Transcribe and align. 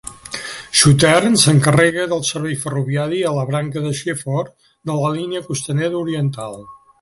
Southern 0.79 1.35
s'encarrega 1.41 2.07
del 2.13 2.23
servei 2.29 2.55
ferroviari 2.63 3.19
a 3.27 3.35
la 3.35 3.43
branca 3.51 3.85
de 3.85 3.93
Seaford 4.01 4.67
de 4.93 4.97
la 5.03 5.13
línia 5.21 5.45
costanera 5.51 6.01
oriental. 6.03 6.59